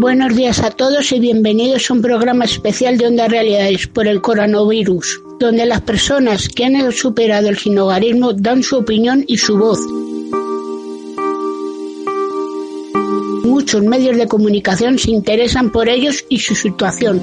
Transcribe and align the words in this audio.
Buenos 0.00 0.34
días 0.34 0.60
a 0.60 0.70
todos 0.70 1.12
y 1.12 1.20
bienvenidos 1.20 1.90
a 1.90 1.92
un 1.92 2.00
programa 2.00 2.46
especial 2.46 2.96
de 2.96 3.06
Onda 3.06 3.28
Realidades 3.28 3.86
por 3.86 4.08
el 4.08 4.22
coronavirus, 4.22 5.20
donde 5.38 5.66
las 5.66 5.82
personas 5.82 6.48
que 6.48 6.64
han 6.64 6.90
superado 6.90 7.50
el 7.50 7.58
sinogarismo 7.58 8.32
dan 8.32 8.62
su 8.62 8.78
opinión 8.78 9.22
y 9.26 9.36
su 9.36 9.58
voz. 9.58 9.78
Muchos 13.44 13.82
medios 13.82 14.16
de 14.16 14.26
comunicación 14.26 14.98
se 14.98 15.10
interesan 15.10 15.70
por 15.70 15.90
ellos 15.90 16.24
y 16.30 16.38
su 16.38 16.54
situación. 16.54 17.20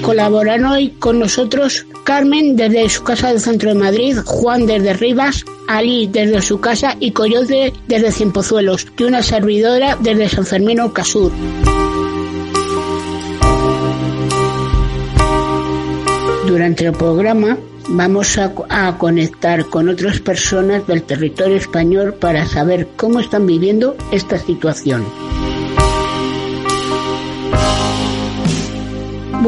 Colaboran 0.00 0.64
hoy 0.64 0.88
con 0.98 1.18
nosotros 1.18 1.84
Carmen 2.08 2.56
desde 2.56 2.88
su 2.88 3.04
casa 3.04 3.28
del 3.28 3.38
centro 3.38 3.68
de 3.68 3.74
Madrid, 3.74 4.16
Juan 4.24 4.64
desde 4.64 4.94
Rivas, 4.94 5.44
Ali 5.68 6.06
desde 6.06 6.40
su 6.40 6.58
casa 6.58 6.96
y 6.98 7.10
Coyote 7.10 7.74
desde 7.86 8.12
Cienpozuelos 8.12 8.86
y 8.96 9.02
una 9.02 9.22
servidora 9.22 9.94
desde 10.00 10.30
San 10.30 10.46
Fermín 10.46 10.80
Ocasur. 10.80 11.30
Durante 16.46 16.86
el 16.86 16.92
programa 16.92 17.58
vamos 17.90 18.38
a, 18.38 18.96
conectar 18.96 19.66
con 19.66 19.90
otras 19.90 20.18
personas 20.20 20.86
del 20.86 21.02
territorio 21.02 21.56
español 21.56 22.14
para 22.14 22.46
saber 22.46 22.88
cómo 22.96 23.20
están 23.20 23.46
viviendo 23.46 23.98
esta 24.12 24.38
situación. 24.38 25.04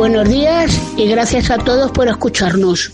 Buenos 0.00 0.30
días 0.30 0.80
y 0.96 1.06
gracias 1.08 1.50
a 1.50 1.58
todos 1.58 1.90
por 1.92 2.08
escucharnos. 2.08 2.90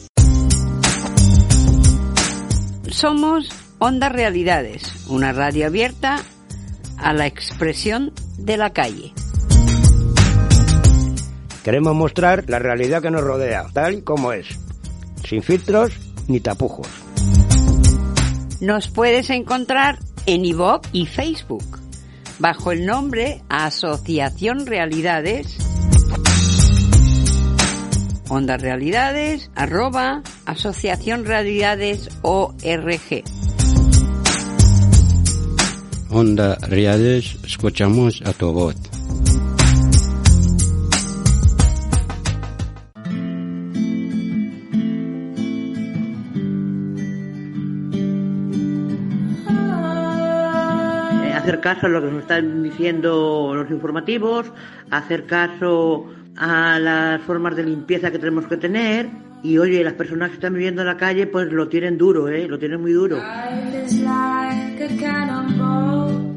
Somos 2.90 3.48
Onda 3.78 4.08
Realidades, 4.08 5.06
una 5.06 5.32
radio 5.32 5.68
abierta 5.68 6.18
a 6.98 7.12
la 7.12 7.28
expresión 7.28 8.12
de 8.38 8.56
la 8.56 8.70
calle. 8.70 9.12
Queremos 11.62 11.94
mostrar 11.94 12.50
la 12.50 12.58
realidad 12.58 13.00
que 13.02 13.12
nos 13.12 13.22
rodea, 13.22 13.66
tal 13.72 13.98
y 13.98 14.02
como 14.02 14.32
es, 14.32 14.48
sin 15.24 15.44
filtros 15.44 15.92
ni 16.26 16.40
tapujos. 16.40 16.88
Nos 18.60 18.88
puedes 18.88 19.30
encontrar 19.30 20.00
en 20.26 20.44
iVoox 20.44 20.88
y 20.90 21.06
Facebook, 21.06 21.78
bajo 22.40 22.72
el 22.72 22.84
nombre 22.84 23.42
Asociación 23.48 24.66
Realidades 24.66 25.65
Onda 28.28 28.56
Realidades, 28.56 29.50
arroba 29.54 30.22
Asociación 30.46 31.24
Realidades 31.24 32.08
ORG. 32.22 33.22
Onda 36.10 36.56
Realidades, 36.56 37.36
escuchamos 37.44 38.22
a 38.24 38.32
tu 38.32 38.52
voz. 38.52 38.76
hacer 51.46 51.60
caso 51.60 51.86
a 51.86 51.88
lo 51.88 52.02
que 52.02 52.10
nos 52.10 52.22
están 52.22 52.64
diciendo 52.64 53.52
los 53.54 53.70
informativos, 53.70 54.52
hacer 54.90 55.26
caso 55.26 56.08
a 56.36 56.78
las 56.78 57.22
formas 57.22 57.56
de 57.56 57.64
limpieza 57.64 58.10
que 58.10 58.18
tenemos 58.18 58.46
que 58.46 58.56
tener 58.56 59.08
y 59.42 59.58
oye, 59.58 59.84
las 59.84 59.94
personas 59.94 60.30
que 60.30 60.36
están 60.36 60.54
viviendo 60.54 60.82
en 60.82 60.88
la 60.88 60.96
calle 60.96 61.26
pues 61.26 61.50
lo 61.52 61.68
tienen 61.68 61.96
duro, 61.98 62.28
¿eh? 62.28 62.48
Lo 62.48 62.58
tienen 62.58 62.80
muy 62.80 62.92
duro. 62.92 63.18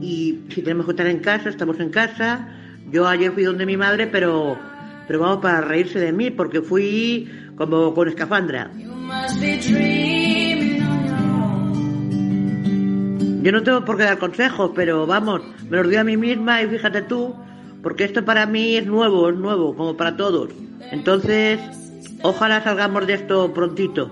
Y 0.02 0.40
si 0.50 0.62
tenemos 0.62 0.86
que 0.86 0.92
estar 0.92 1.08
en 1.08 1.20
casa, 1.20 1.50
estamos 1.50 1.80
en 1.80 1.90
casa. 1.90 2.48
Yo 2.92 3.08
ayer 3.08 3.32
fui 3.32 3.44
donde 3.44 3.66
mi 3.66 3.78
madre, 3.78 4.08
pero, 4.08 4.58
pero 5.08 5.20
vamos 5.20 5.38
para 5.38 5.62
reírse 5.62 6.00
de 6.00 6.12
mí 6.12 6.30
porque 6.30 6.62
fui 6.62 7.30
como 7.56 7.94
con 7.94 8.08
escafandra. 8.08 8.70
Yo 13.42 13.52
no 13.54 13.64
tengo 13.64 13.86
por 13.86 13.98
qué 13.98 14.04
dar 14.04 14.20
consejos, 14.20 14.72
pero 14.76 15.08
vamos, 15.08 15.42
me 15.70 15.78
los 15.78 15.90
dio 15.90 16.02
a 16.02 16.04
mí 16.04 16.18
misma 16.18 16.62
y 16.62 16.68
fíjate 16.68 17.04
tú, 17.04 17.34
porque 17.82 18.04
esto 18.04 18.26
para 18.26 18.46
mí 18.46 18.76
es 18.76 18.86
nuevo, 18.86 19.30
es 19.30 19.36
nuevo, 19.36 19.76
como 19.76 19.96
para 19.96 20.16
todos. 20.16 20.50
Entonces, 20.92 21.60
ojalá 22.22 22.64
salgamos 22.64 23.08
de 23.08 23.14
esto 23.14 23.54
prontito. 23.54 24.12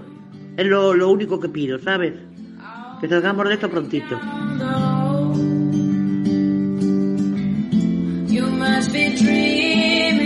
Es 0.56 0.66
lo, 0.66 0.94
lo 0.94 1.10
único 1.10 1.40
que 1.40 1.50
pido, 1.50 1.80
¿sabes? 1.80 2.14
Que 3.02 3.08
salgamos 3.08 3.48
de 3.48 3.54
esto 3.54 3.70
prontito. 3.70 4.20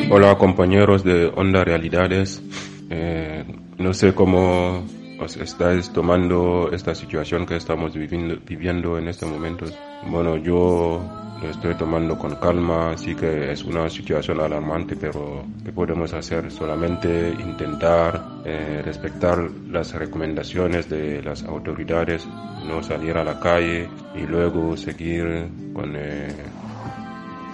Hola 0.09 0.37
compañeros 0.37 1.03
de 1.03 1.31
Onda 1.35 1.63
Realidades. 1.63 2.41
Eh, 2.89 3.45
no 3.77 3.93
sé 3.93 4.13
cómo 4.13 4.85
os 5.21 5.37
estáis 5.37 5.89
tomando 5.91 6.69
esta 6.71 6.95
situación 6.95 7.45
que 7.45 7.55
estamos 7.55 7.93
viviendo, 7.93 8.35
viviendo 8.45 8.97
en 8.97 9.07
este 9.07 9.25
momento. 9.25 9.65
Bueno, 10.07 10.35
yo 10.37 10.99
lo 11.41 11.49
estoy 11.49 11.75
tomando 11.75 12.17
con 12.17 12.35
calma, 12.35 12.97
sí 12.97 13.15
que 13.15 13.51
es 13.51 13.63
una 13.63 13.87
situación 13.89 14.39
alarmante, 14.41 14.95
pero 14.95 15.45
¿qué 15.63 15.71
podemos 15.71 16.11
hacer? 16.13 16.51
Solamente 16.51 17.29
intentar 17.29 18.41
eh, 18.45 18.81
respetar 18.83 19.37
las 19.69 19.93
recomendaciones 19.93 20.89
de 20.89 21.21
las 21.21 21.43
autoridades, 21.43 22.27
no 22.65 22.81
salir 22.81 23.15
a 23.17 23.23
la 23.23 23.39
calle 23.39 23.89
y 24.15 24.21
luego 24.21 24.75
seguir 24.75 25.49
con 25.73 25.95
eh, 25.95 26.29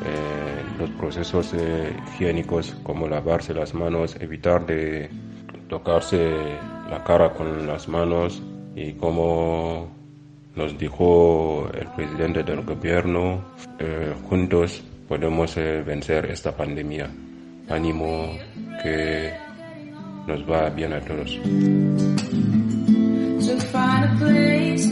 eh, 0.05 0.63
los 0.79 0.89
procesos 0.91 1.53
higiénicos 2.13 2.77
como 2.83 3.07
lavarse 3.07 3.53
las 3.53 3.73
manos, 3.73 4.15
evitar 4.21 4.65
de 4.65 5.09
tocarse 5.67 6.17
la 6.89 7.03
cara 7.03 7.33
con 7.33 7.67
las 7.67 7.87
manos 7.87 8.41
y 8.75 8.93
como 8.93 9.87
nos 10.55 10.77
dijo 10.77 11.69
el 11.73 11.87
presidente 11.89 12.43
del 12.43 12.63
gobierno, 12.63 13.43
eh, 13.79 14.13
juntos 14.29 14.83
podemos 15.07 15.55
eh, 15.57 15.83
vencer 15.85 16.25
esta 16.25 16.51
pandemia. 16.55 17.09
Ánimo 17.69 18.29
que 18.81 19.33
nos 20.25 20.49
va 20.49 20.69
bien 20.69 20.93
a 20.93 21.01
todos. 21.01 21.39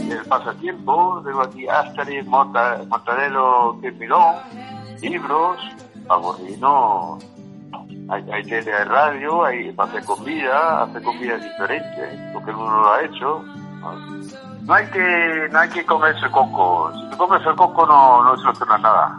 El 0.08 0.28
pasatiempo, 0.28 1.22
tengo 1.24 1.42
aquí 1.42 1.66
Asterix, 1.68 2.26
Mortadelo, 2.26 3.74
Milón, 3.98 4.34
libros, 5.02 5.58
aburrido, 6.08 7.18
hay, 8.08 8.30
hay 8.30 8.42
tele 8.44 8.70
de 8.70 8.84
radio, 8.84 9.44
hay 9.44 9.74
hacer 9.76 10.04
comida, 10.04 10.82
hacer 10.82 11.02
comida 11.02 11.36
diferente, 11.36 12.30
porque 12.32 12.50
uno 12.50 12.82
lo 12.82 12.92
ha 12.92 13.02
hecho. 13.02 13.44
No 14.62 14.74
hay 14.74 14.86
que, 14.86 15.48
no 15.52 15.58
hay 15.58 15.68
que 15.68 15.84
comerse 15.84 16.28
coco. 16.30 16.92
Si 16.94 17.10
te 17.10 17.16
comes 17.16 17.46
el 17.46 17.54
coco 17.54 17.86
no, 17.86 18.24
no 18.24 18.36
soluciona 18.36 18.78
nada. 18.78 19.18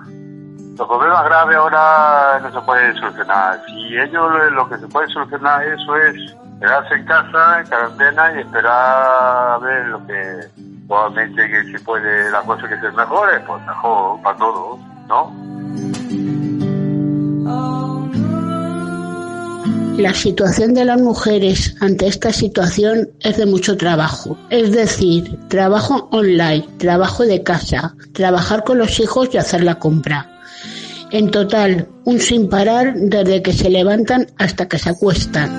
Los 0.78 0.88
problemas 0.88 1.24
graves 1.26 1.56
ahora 1.56 2.40
no 2.42 2.52
se 2.52 2.66
pueden 2.66 2.96
solucionar. 2.98 3.62
Si 3.66 3.98
ellos 3.98 4.52
lo 4.52 4.70
que 4.70 4.78
se 4.78 4.88
puede 4.88 5.08
solucionar 5.10 5.66
eso 5.66 5.96
es 5.98 6.36
quedarse 6.60 6.96
en 6.96 7.06
casa, 7.06 7.60
en 7.60 7.68
cuarentena 7.68 8.34
y 8.34 8.40
esperar 8.40 9.54
a 9.54 9.58
ver 9.60 9.86
lo 9.88 10.06
que 10.06 10.48
probablemente 10.88 11.48
que 11.48 11.64
si 11.64 11.84
puede 11.84 12.32
la 12.32 12.42
cosa 12.42 12.68
que 12.68 12.80
se 12.80 12.92
mejore, 12.92 13.40
pues 13.42 13.66
mejor 13.66 14.22
para 14.22 14.38
todos, 14.38 14.80
¿no? 15.08 15.57
La 19.98 20.14
situación 20.14 20.76
de 20.76 20.86
las 20.86 21.02
mujeres 21.02 21.76
ante 21.82 22.06
esta 22.06 22.32
situación 22.32 23.10
es 23.20 23.38
de 23.38 23.48
mucho 23.48 23.78
trabajo, 23.78 24.38
es 24.52 24.72
decir, 24.72 25.40
trabajo 25.50 26.08
online, 26.12 26.68
trabajo 26.78 27.24
de 27.24 27.42
casa, 27.42 27.96
trabajar 28.14 28.64
con 28.64 28.78
los 28.78 29.00
hijos 29.00 29.34
y 29.34 29.40
hacer 29.40 29.64
la 29.64 29.80
compra. 29.80 30.30
En 31.12 31.32
total, 31.32 31.88
un 32.06 32.20
sin 32.20 32.48
parar 32.48 32.94
desde 32.94 33.42
que 33.42 33.54
se 33.54 33.72
levantan 33.72 34.28
hasta 34.38 34.68
que 34.68 34.78
se 34.78 34.92
acuestan. 34.92 35.50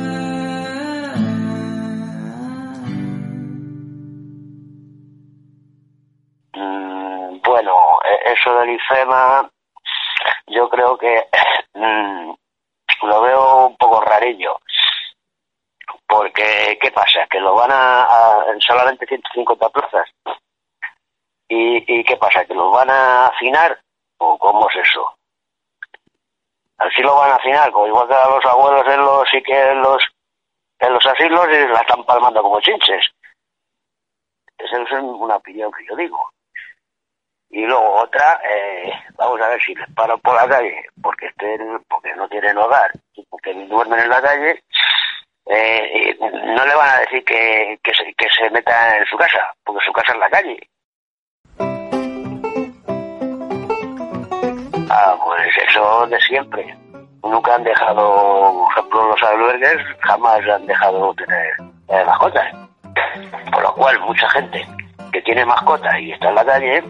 Mm, 6.55 7.41
bueno, 7.45 7.73
e-, 8.07 8.33
eso 8.35 8.55
del 8.61 8.71
IFEMA, 8.71 9.51
yo 10.47 10.69
creo 10.69 10.97
que 10.97 11.27
mm, 11.75 12.35
lo 13.07 13.21
veo 13.23 13.67
un 13.69 13.77
poco 13.77 14.01
rarillo. 14.01 14.59
Porque, 16.07 16.79
¿qué 16.81 16.91
pasa? 16.91 17.27
Que 17.31 17.41
lo 17.41 17.55
van 17.55 17.71
a, 17.71 18.03
a 18.03 18.45
solamente 18.61 19.07
150 19.07 19.69
plazas. 19.69 20.09
¿Y, 21.49 22.01
¿Y 22.01 22.05
qué 22.05 22.17
pasa? 22.17 22.45
¿Que 22.45 22.55
lo 22.55 22.71
van 22.71 22.91
a 22.91 23.27
afinar? 23.27 23.81
¿O 24.19 24.39
cómo 24.39 24.69
es 24.71 24.77
eso? 24.77 25.15
Así 26.79 27.03
lo 27.03 27.17
van 27.17 27.33
a 27.33 27.37
afinar, 27.37 27.71
como 27.73 27.89
igual 27.89 28.09
que 28.09 28.15
a 28.15 28.29
los 28.29 28.45
abuelos 28.45 28.87
en 28.87 29.01
los, 29.01 29.35
y 29.35 29.43
que 29.43 29.71
en 29.71 29.81
los, 29.83 30.03
en 30.79 30.93
los 30.93 31.07
asilos 31.07 31.47
y 31.49 31.67
la 31.67 31.81
están 31.81 32.05
palmando 32.05 32.43
como 32.43 32.61
chinches. 32.61 33.05
Esa 34.57 34.83
es 34.83 34.93
una 34.93 35.37
opinión 35.37 35.71
que 35.73 35.85
yo 35.87 35.97
digo. 35.97 36.31
Y 37.51 37.65
luego 37.65 38.03
otra, 38.03 38.41
eh, 38.45 38.93
vamos 39.17 39.41
a 39.41 39.49
ver 39.49 39.61
si 39.63 39.75
les 39.75 39.89
paro 39.95 40.19
por 40.19 40.35
la 40.35 40.47
calle 40.47 40.85
porque 41.03 41.27
estén, 41.27 41.83
porque 41.89 42.15
no 42.15 42.29
tienen 42.29 42.59
hogar 42.59 42.91
y 43.15 43.25
porque 43.27 43.55
duermen 43.55 44.01
en 44.01 44.11
la 44.11 44.21
calle, 44.21 44.63
eh, 45.47 46.17
no 46.21 46.67
le 46.67 46.75
van 46.75 46.91
a 46.91 47.01
decir 47.01 47.25
que, 47.25 47.79
que, 47.83 47.95
se, 47.95 48.13
que 48.15 48.29
se 48.31 48.51
meta 48.51 48.99
en 48.99 49.07
su 49.07 49.17
casa, 49.17 49.55
porque 49.65 49.85
su 49.85 49.93
casa 49.93 50.13
es 50.13 50.19
la 50.19 50.31
calle. 50.31 50.59
Ah, 54.91 55.17
pues 55.23 55.49
eso 55.69 56.07
de 56.07 56.21
siempre. 56.21 56.77
Nunca 57.23 57.55
han 57.55 57.65
dejado, 57.65 58.55
por 58.55 58.73
ejemplo, 58.73 59.09
los 59.09 59.23
albergues 59.23 59.77
jamás 60.01 60.41
han 60.49 60.67
dejado 60.67 61.15
tener 61.15 61.55
eh, 61.89 62.05
mascotas. 62.05 62.55
Por 63.53 63.63
lo 63.63 63.75
cual, 63.75 64.01
mucha 64.01 64.29
gente 64.31 64.67
que 65.13 65.23
tiene 65.23 65.45
mascotas 65.45 65.99
y 66.01 66.13
está 66.13 66.29
en 66.29 66.35
la 66.35 66.45
calle, 66.45 66.85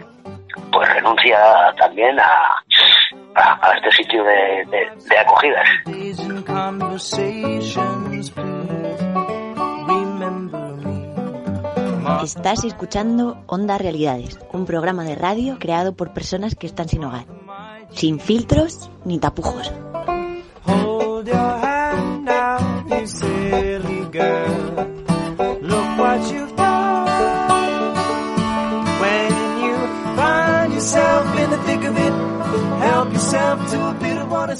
pues 0.71 0.89
renuncia 0.93 1.37
también 1.77 2.19
a, 2.19 2.63
a, 3.35 3.71
este 3.75 3.91
sitio 4.03 4.23
de, 4.23 4.65
de, 5.09 5.17
acogidas. 5.17 5.67
Estás 12.23 12.63
escuchando 12.65 13.43
Onda 13.47 13.77
Realidades, 13.77 14.39
un 14.51 14.65
programa 14.65 15.03
de 15.03 15.15
radio 15.15 15.57
creado 15.59 15.95
por 15.95 16.13
personas 16.13 16.55
que 16.55 16.67
están 16.67 16.89
sin 16.89 17.03
hogar, 17.03 17.25
sin 17.91 18.19
filtros 18.19 18.91
ni 19.05 19.19
tapujos. 19.19 19.71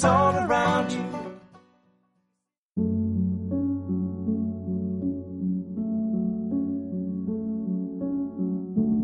All 0.04 0.34
around 0.36 0.92
you. 0.92 1.10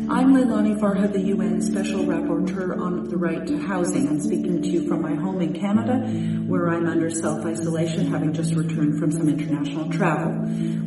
I'm 0.09 0.33
Leilani 0.33 0.79
Farha, 0.79 1.11
the 1.11 1.19
UN 1.19 1.61
Special 1.61 1.99
Rapporteur 2.05 2.79
on 2.79 3.09
the 3.09 3.17
Right 3.17 3.45
to 3.45 3.59
Housing. 3.59 4.07
I'm 4.07 4.19
speaking 4.19 4.61
to 4.61 4.67
you 4.67 4.87
from 4.87 5.01
my 5.01 5.13
home 5.13 5.41
in 5.41 5.53
Canada, 5.53 5.99
where 6.47 6.69
I'm 6.69 6.87
under 6.87 7.09
self-isolation, 7.09 8.07
having 8.07 8.33
just 8.33 8.55
returned 8.55 8.99
from 8.99 9.11
some 9.11 9.29
international 9.29 9.91
travel. 9.91 10.33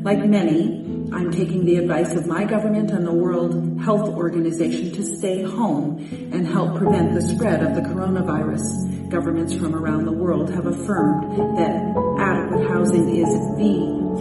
Like 0.02 0.24
many, 0.24 0.84
I'm 1.12 1.30
taking 1.30 1.64
the 1.64 1.76
advice 1.76 2.14
of 2.14 2.26
my 2.26 2.44
government 2.44 2.90
and 2.90 3.06
the 3.06 3.12
World 3.12 3.80
Health 3.82 4.08
Organization 4.08 4.92
to 4.92 5.02
stay 5.16 5.42
home 5.42 5.98
and 6.32 6.46
help 6.46 6.76
prevent 6.76 7.14
the 7.14 7.22
spread 7.22 7.62
of 7.62 7.74
the 7.76 7.82
coronavirus. 7.82 8.99
Governments 9.10 9.56
from 9.56 9.74
around 9.74 10.04
the 10.04 10.12
world 10.12 10.48
have 10.50 10.66
affirmed 10.66 11.58
that 11.58 11.74
adequate 12.20 12.64
housing 12.68 13.16
is 13.16 13.28
the 13.58 13.74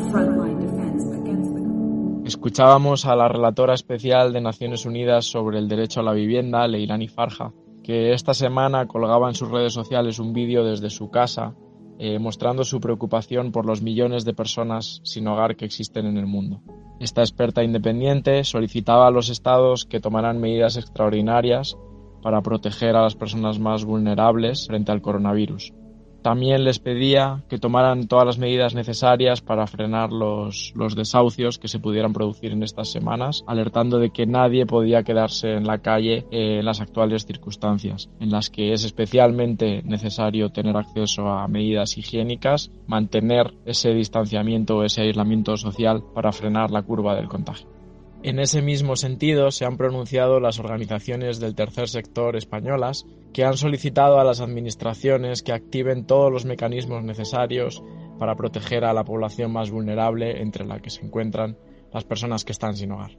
frontline 0.09 0.59
defense 0.59 1.05
against 1.13 1.53
the 1.53 2.27
Escuchábamos 2.27 3.05
a 3.05 3.15
la 3.15 3.27
relatora 3.27 3.75
especial 3.75 4.33
de 4.33 4.41
Naciones 4.41 4.87
Unidas 4.87 5.25
sobre 5.25 5.59
el 5.59 5.67
derecho 5.67 5.99
a 5.99 6.03
la 6.03 6.13
vivienda, 6.13 6.67
Leilani 6.67 7.07
Farja, 7.07 7.53
que 7.83 8.13
esta 8.13 8.33
semana 8.33 8.87
colgaba 8.87 9.29
en 9.29 9.35
sus 9.35 9.51
redes 9.51 9.73
sociales 9.73 10.17
un 10.17 10.33
vídeo 10.33 10.63
desde 10.63 10.89
su 10.89 11.11
casa 11.11 11.53
eh, 11.99 12.17
mostrando 12.17 12.63
su 12.63 12.79
preocupación 12.79 13.51
por 13.51 13.67
los 13.67 13.83
millones 13.83 14.25
de 14.25 14.33
personas 14.33 15.01
sin 15.03 15.27
hogar 15.27 15.55
que 15.55 15.65
existen 15.65 16.07
en 16.07 16.17
el 16.17 16.25
mundo. 16.25 16.61
Esta 16.99 17.21
experta 17.21 17.63
independiente 17.63 18.43
solicitaba 18.43 19.05
a 19.05 19.11
los 19.11 19.29
estados 19.29 19.85
que 19.85 19.99
tomaran 19.99 20.39
medidas 20.39 20.77
extraordinarias 20.77 21.77
para 22.21 22.41
proteger 22.41 22.95
a 22.95 23.03
las 23.03 23.15
personas 23.15 23.59
más 23.59 23.85
vulnerables 23.85 24.67
frente 24.67 24.91
al 24.91 25.01
coronavirus. 25.01 25.73
También 26.21 26.65
les 26.65 26.79
pedía 26.79 27.43
que 27.47 27.59
tomaran 27.59 28.07
todas 28.07 28.25
las 28.25 28.37
medidas 28.37 28.75
necesarias 28.75 29.41
para 29.41 29.67
frenar 29.67 30.11
los, 30.11 30.73
desahucios 30.95 31.57
que 31.57 31.69
se 31.69 31.79
pudieran 31.79 32.11
producir 32.11 32.51
en 32.51 32.61
estas 32.61 32.91
semanas, 32.91 33.43
alertando 33.47 33.99
de 33.99 34.09
que 34.09 34.25
nadie 34.25 34.65
podía 34.65 35.03
quedarse 35.03 35.53
en 35.53 35.65
la 35.65 35.77
calle 35.77 36.25
en 36.31 36.65
las 36.65 36.81
actuales 36.81 37.25
circunstancias, 37.25 38.09
en 38.19 38.31
las 38.31 38.49
que 38.49 38.73
es 38.73 38.83
especialmente 38.83 39.81
necesario 39.83 40.49
tener 40.49 40.75
acceso 40.75 41.29
a 41.29 41.47
medidas 41.47 41.97
higiénicas, 41.97 42.69
mantener 42.85 43.53
ese 43.65 43.93
distanciamiento 43.93 44.77
o 44.77 44.83
ese 44.83 45.01
aislamiento 45.01 45.55
social 45.55 46.03
para 46.13 46.33
frenar 46.33 46.69
la 46.69 46.81
curva 46.81 47.15
del 47.15 47.29
contagio. 47.29 47.78
En 48.21 48.37
ese 48.39 48.61
mismo 48.61 48.97
sentido, 48.97 49.49
se 49.49 49.63
han 49.63 49.77
pronunciado 49.77 50.41
las 50.41 50.59
organizaciones 50.59 51.39
del 51.39 51.55
tercer 51.55 51.87
sector 51.87 52.35
españolas 52.35 53.05
que 53.33 53.45
han 53.45 53.55
solicitado 53.55 54.19
a 54.19 54.25
las 54.25 54.41
administraciones 54.41 55.41
que 55.41 55.53
activen 55.53 56.05
todos 56.05 56.29
los 56.29 56.43
mecanismos 56.43 57.01
necesarios 57.01 57.81
para 58.17 58.35
proteger 58.35 58.83
a 58.83 58.93
la 58.93 59.05
población 59.05 59.53
más 59.53 59.71
vulnerable 59.71 60.41
entre 60.41 60.65
la 60.65 60.79
que 60.81 60.89
se 60.89 61.05
encuentran 61.05 61.57
las 61.93 62.03
personas 62.03 62.43
que 62.43 62.51
están 62.51 62.75
sin 62.75 62.91
hogar. 62.91 63.11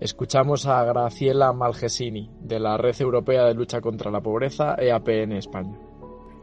Escuchamos 0.00 0.66
a 0.66 0.84
Graciela 0.84 1.52
Malgesini, 1.52 2.30
de 2.40 2.60
la 2.60 2.76
Red 2.76 3.00
Europea 3.00 3.46
de 3.46 3.54
Lucha 3.54 3.80
contra 3.80 4.12
la 4.12 4.20
Pobreza, 4.20 4.76
EAP 4.78 5.08
en 5.08 5.32
España. 5.32 5.76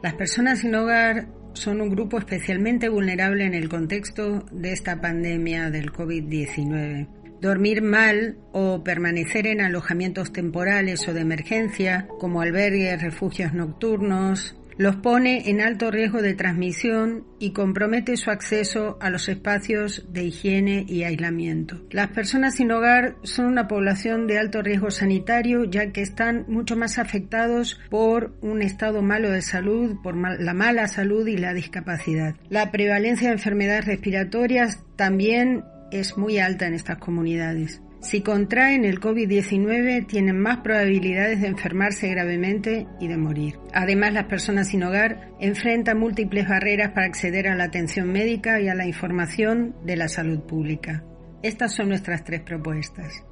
Las 0.01 0.15
personas 0.15 0.59
sin 0.59 0.75
hogar 0.75 1.29
son 1.53 1.79
un 1.79 1.89
grupo 1.89 2.17
especialmente 2.17 2.89
vulnerable 2.89 3.45
en 3.45 3.53
el 3.53 3.69
contexto 3.69 4.44
de 4.51 4.73
esta 4.73 5.00
pandemia 5.00 5.69
del 5.69 5.94
COVID-19 5.94 7.23
dormir 7.44 7.81
mal 7.81 8.38
o 8.54 8.86
permanecer 8.86 9.48
en 9.48 9.60
alojamientos 9.60 10.31
temporales 10.31 11.06
o 11.10 11.13
de 11.13 11.22
emergencia, 11.22 12.07
como 12.18 12.42
albergues, 12.42 13.01
refugios 13.01 13.54
nocturnos, 13.54 14.56
los 14.78 14.95
pone 14.95 15.50
en 15.50 15.62
alto 15.62 15.92
riesgo 15.92 16.22
de 16.22 16.34
transmisión 16.34 17.25
y 17.40 17.51
compromete 17.51 18.18
su 18.18 18.31
acceso 18.31 18.98
a 19.01 19.10
los 19.10 19.28
espacios 19.30 20.06
de 20.12 20.24
higiene 20.24 20.86
y 20.88 21.04
aislamiento. 21.04 21.81
Las 21.92 22.10
personas 22.10 22.56
sin 22.56 22.72
hogar 22.72 23.18
son 23.24 23.46
una 23.46 23.68
población 23.68 24.25
de 24.25 24.39
alto 24.39 24.62
riesgo 24.62 24.89
sanitario 24.89 25.66
ya 25.66 25.92
que 25.92 26.01
están 26.01 26.46
mucho 26.48 26.75
más 26.75 26.98
afectados 26.98 27.80
por 27.89 28.36
un 28.42 28.62
estado 28.62 29.01
malo 29.01 29.30
de 29.30 29.42
salud, 29.42 29.98
por 30.01 30.16
la 30.16 30.54
mala 30.54 30.88
salud 30.88 31.28
y 31.28 31.38
la 31.38 31.54
discapacidad. 31.54 32.36
La 32.50 32.72
prevalencia 32.72 33.28
de 33.28 33.36
enfermedades 33.36 33.86
respiratorias 33.86 34.80
también 34.96 35.63
es 36.00 36.18
muy 36.18 36.40
alta 36.40 36.67
en 36.67 36.74
estas 36.74 36.98
comunidades. 36.98 37.82
Si 38.01 38.22
contraen 38.22 38.84
el 38.84 39.00
COVID-19 39.00 40.06
tienen 40.08 40.38
más 40.38 40.58
probabilidades 40.58 41.39
de 41.39 41.48
enfermarse 41.48 42.10
gravemente 42.10 42.86
y 43.00 43.08
de 43.08 43.15
morir. 43.15 43.56
Además, 43.74 44.12
las 44.12 44.25
personas 44.25 44.67
sin 44.67 44.84
hogar 44.84 45.29
enfrentan 45.39 46.00
múltiples 46.00 46.48
barreras 46.50 46.91
para 46.91 47.06
acceder 47.06 47.48
a 47.48 47.56
la 47.56 47.63
atención 47.63 48.12
médica 48.12 48.60
y 48.60 48.67
a 48.67 48.75
la 48.75 48.86
información 48.86 49.74
de 49.86 49.96
la 49.96 50.10
salud 50.10 50.41
pública. 50.41 51.06
Estas 51.44 51.74
son 51.74 51.89
nuestras 51.89 52.25
tres 52.25 52.41
propuestas. 52.41 53.24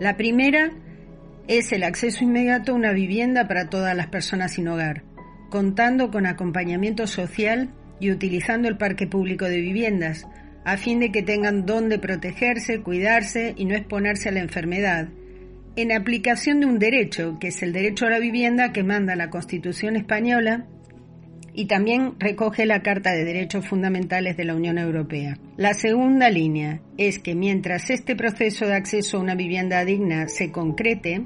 La 0.00 0.18
primera 0.18 0.70
es 1.48 1.72
el 1.72 1.82
acceso 1.82 2.22
inmediato 2.22 2.72
a 2.72 2.76
una 2.76 2.92
vivienda 2.92 3.48
para 3.48 3.70
todas 3.70 3.96
las 3.96 4.08
personas 4.08 4.52
sin 4.52 4.68
hogar, 4.68 5.02
contando 5.48 6.10
con 6.10 6.26
acompañamiento 6.26 7.06
social 7.06 7.70
y 8.00 8.10
utilizando 8.10 8.68
el 8.68 8.76
parque 8.76 9.06
público 9.06 9.46
de 9.46 9.60
viviendas, 9.60 10.26
a 10.64 10.76
fin 10.76 11.00
de 11.00 11.10
que 11.10 11.22
tengan 11.22 11.66
donde 11.66 11.98
protegerse, 11.98 12.80
cuidarse 12.80 13.54
y 13.56 13.64
no 13.64 13.74
exponerse 13.74 14.28
a 14.28 14.32
la 14.32 14.40
enfermedad, 14.40 15.08
en 15.76 15.92
aplicación 15.92 16.60
de 16.60 16.66
un 16.66 16.78
derecho, 16.78 17.38
que 17.40 17.48
es 17.48 17.62
el 17.62 17.72
derecho 17.72 18.06
a 18.06 18.10
la 18.10 18.18
vivienda 18.18 18.72
que 18.72 18.82
manda 18.82 19.16
la 19.16 19.30
Constitución 19.30 19.96
española 19.96 20.66
y 21.52 21.66
también 21.66 22.14
recoge 22.18 22.66
la 22.66 22.82
Carta 22.82 23.12
de 23.12 23.24
Derechos 23.24 23.66
Fundamentales 23.66 24.36
de 24.36 24.44
la 24.44 24.54
Unión 24.54 24.78
Europea. 24.78 25.38
La 25.56 25.74
segunda 25.74 26.30
línea 26.30 26.80
es 26.96 27.18
que 27.18 27.34
mientras 27.34 27.90
este 27.90 28.16
proceso 28.16 28.66
de 28.66 28.74
acceso 28.74 29.16
a 29.16 29.20
una 29.20 29.34
vivienda 29.34 29.84
digna 29.84 30.28
se 30.28 30.52
concrete, 30.52 31.22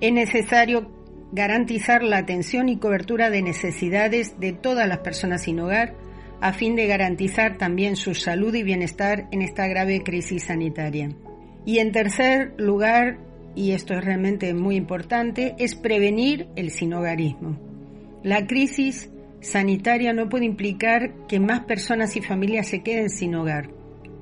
es 0.00 0.12
necesario 0.12 0.90
garantizar 1.32 2.02
la 2.02 2.18
atención 2.18 2.68
y 2.68 2.78
cobertura 2.78 3.30
de 3.30 3.42
necesidades 3.42 4.38
de 4.38 4.52
todas 4.52 4.88
las 4.88 4.98
personas 4.98 5.42
sin 5.42 5.58
hogar, 5.60 5.94
a 6.44 6.52
fin 6.52 6.76
de 6.76 6.86
garantizar 6.86 7.56
también 7.56 7.96
su 7.96 8.14
salud 8.14 8.54
y 8.54 8.62
bienestar 8.62 9.28
en 9.32 9.40
esta 9.40 9.66
grave 9.66 10.02
crisis 10.02 10.44
sanitaria. 10.44 11.08
Y 11.64 11.78
en 11.78 11.90
tercer 11.90 12.52
lugar, 12.58 13.16
y 13.54 13.70
esto 13.70 13.94
es 13.94 14.04
realmente 14.04 14.52
muy 14.52 14.76
importante, 14.76 15.54
es 15.58 15.74
prevenir 15.74 16.48
el 16.54 16.70
sinogarismo. 16.70 17.58
La 18.22 18.46
crisis 18.46 19.10
sanitaria 19.40 20.12
no 20.12 20.28
puede 20.28 20.44
implicar 20.44 21.14
que 21.28 21.40
más 21.40 21.60
personas 21.60 22.14
y 22.14 22.20
familias 22.20 22.68
se 22.68 22.82
queden 22.82 23.08
sin 23.08 23.34
hogar. 23.36 23.70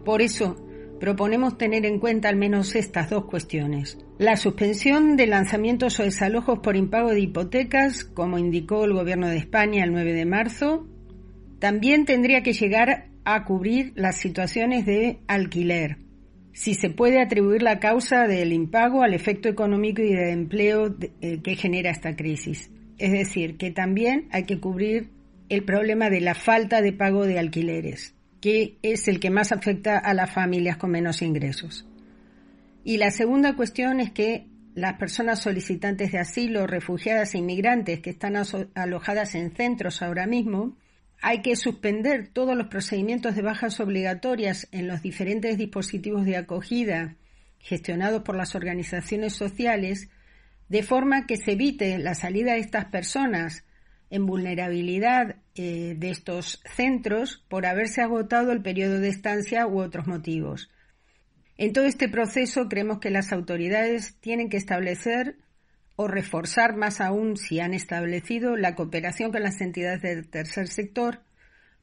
Por 0.04 0.22
eso, 0.22 0.64
proponemos 1.00 1.58
tener 1.58 1.84
en 1.84 1.98
cuenta 1.98 2.28
al 2.28 2.36
menos 2.36 2.76
estas 2.76 3.10
dos 3.10 3.24
cuestiones. 3.24 3.98
La 4.18 4.36
suspensión 4.36 5.16
de 5.16 5.26
lanzamientos 5.26 5.98
o 5.98 6.04
desalojos 6.04 6.60
por 6.60 6.76
impago 6.76 7.10
de 7.10 7.18
hipotecas, 7.18 8.04
como 8.04 8.38
indicó 8.38 8.84
el 8.84 8.92
Gobierno 8.92 9.26
de 9.26 9.38
España 9.38 9.82
el 9.82 9.90
9 9.90 10.12
de 10.12 10.24
marzo, 10.24 10.86
también 11.62 12.06
tendría 12.06 12.42
que 12.42 12.54
llegar 12.54 13.06
a 13.24 13.44
cubrir 13.44 13.92
las 13.94 14.16
situaciones 14.16 14.84
de 14.84 15.20
alquiler. 15.28 15.98
si 16.52 16.74
se 16.74 16.90
puede 16.90 17.22
atribuir 17.22 17.62
la 17.62 17.78
causa 17.78 18.26
del 18.26 18.52
impago 18.52 19.04
al 19.04 19.14
efecto 19.14 19.48
económico 19.48 20.02
y 20.02 20.12
de 20.12 20.32
empleo 20.32 20.96
eh, 21.20 21.40
que 21.40 21.54
genera 21.54 21.92
esta 21.92 22.16
crisis. 22.16 22.68
Es 22.98 23.12
decir, 23.12 23.58
que 23.58 23.70
también 23.70 24.26
hay 24.32 24.42
que 24.42 24.58
cubrir 24.58 25.10
el 25.48 25.62
problema 25.62 26.10
de 26.10 26.20
la 26.20 26.34
falta 26.34 26.82
de 26.82 26.92
pago 26.92 27.26
de 27.26 27.38
alquileres, 27.38 28.16
que 28.40 28.76
es 28.82 29.06
el 29.06 29.20
que 29.20 29.30
más 29.30 29.52
afecta 29.52 29.98
a 29.98 30.14
las 30.14 30.32
familias 30.32 30.78
con 30.78 30.90
menos 30.90 31.22
ingresos. 31.22 31.86
Y 32.82 32.96
la 32.96 33.12
segunda 33.12 33.54
cuestión 33.54 34.00
es 34.00 34.10
que 34.10 34.48
las 34.74 34.94
personas 34.94 35.40
solicitantes 35.40 36.10
de 36.10 36.18
asilo, 36.18 36.66
refugiadas 36.66 37.36
e 37.36 37.38
inmigrantes 37.38 38.00
que 38.00 38.10
están 38.10 38.34
alojadas 38.74 39.36
en 39.36 39.52
centros 39.52 40.02
ahora 40.02 40.26
mismo, 40.26 40.76
hay 41.22 41.40
que 41.40 41.54
suspender 41.54 42.28
todos 42.28 42.56
los 42.56 42.66
procedimientos 42.66 43.36
de 43.36 43.42
bajas 43.42 43.78
obligatorias 43.78 44.68
en 44.72 44.88
los 44.88 45.02
diferentes 45.02 45.56
dispositivos 45.56 46.24
de 46.24 46.36
acogida 46.36 47.14
gestionados 47.60 48.22
por 48.22 48.36
las 48.36 48.56
organizaciones 48.56 49.34
sociales, 49.34 50.08
de 50.68 50.82
forma 50.82 51.26
que 51.26 51.36
se 51.36 51.52
evite 51.52 51.96
la 51.98 52.16
salida 52.16 52.54
de 52.54 52.58
estas 52.58 52.86
personas 52.86 53.64
en 54.10 54.26
vulnerabilidad 54.26 55.36
eh, 55.54 55.94
de 55.96 56.10
estos 56.10 56.60
centros 56.74 57.44
por 57.48 57.66
haberse 57.66 58.02
agotado 58.02 58.50
el 58.50 58.60
periodo 58.60 58.98
de 58.98 59.08
estancia 59.08 59.66
u 59.68 59.80
otros 59.80 60.08
motivos. 60.08 60.70
En 61.56 61.72
todo 61.72 61.84
este 61.84 62.08
proceso 62.08 62.68
creemos 62.68 62.98
que 62.98 63.10
las 63.10 63.32
autoridades 63.32 64.16
tienen 64.20 64.48
que 64.48 64.56
establecer 64.56 65.36
o 65.96 66.08
reforzar 66.08 66.76
más 66.76 67.00
aún 67.00 67.36
si 67.36 67.60
han 67.60 67.74
establecido 67.74 68.56
la 68.56 68.74
cooperación 68.74 69.32
con 69.32 69.42
las 69.42 69.60
entidades 69.60 70.02
del 70.02 70.28
tercer 70.28 70.68
sector 70.68 71.20